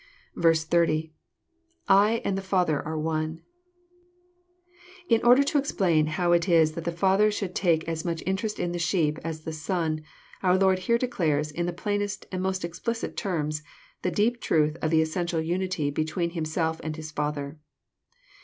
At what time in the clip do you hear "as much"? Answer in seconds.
7.87-8.23